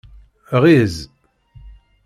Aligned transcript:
Ɣiz. 0.61 0.95